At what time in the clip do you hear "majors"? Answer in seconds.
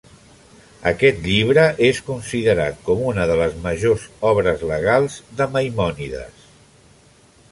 3.67-4.07